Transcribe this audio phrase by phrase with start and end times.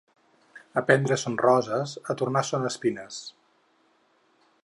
[0.79, 3.23] A prendre són roses, a tornar són espines.